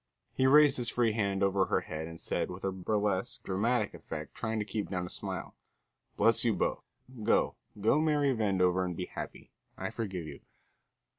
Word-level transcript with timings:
He 0.33 0.47
raised 0.47 0.77
his 0.77 0.89
free 0.89 1.11
hand 1.11 1.43
over 1.43 1.65
her 1.65 1.81
head, 1.81 2.07
and 2.07 2.19
said, 2.19 2.49
with 2.49 2.63
burlesque, 2.63 3.43
dramatic 3.43 3.93
effect, 3.93 4.33
trying 4.33 4.57
to 4.57 4.65
keep 4.65 4.89
down 4.89 5.05
a 5.05 5.09
smile: 5.11 5.53
"Bless 6.17 6.43
you 6.43 6.55
both; 6.55 6.81
go, 7.21 7.55
go 7.79 8.01
marry 8.01 8.33
Vandover 8.33 8.83
and 8.83 8.97
be 8.97 9.05
happy; 9.05 9.51
I 9.77 9.91
forgive 9.91 10.25
you." 10.25 10.39